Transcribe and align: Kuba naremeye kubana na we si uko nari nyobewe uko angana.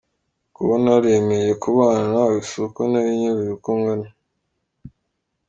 Kuba 0.55 0.75
naremeye 0.83 1.51
kubana 1.63 2.03
na 2.13 2.21
we 2.29 2.37
si 2.49 2.55
uko 2.65 2.81
nari 2.91 3.11
nyobewe 3.19 3.51
uko 3.57 3.69
angana. 3.75 4.09